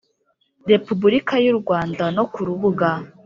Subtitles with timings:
[0.71, 2.89] Repubulika y u Rwanda no ku rubuga